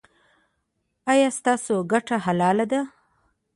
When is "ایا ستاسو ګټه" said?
1.11-2.17